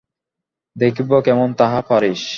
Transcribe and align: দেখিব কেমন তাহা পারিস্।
দেখিব 0.75 1.11
কেমন 1.21 1.49
তাহা 1.53 1.79
পারিস্। 1.81 2.25